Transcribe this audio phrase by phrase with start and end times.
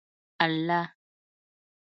[0.41, 0.81] الله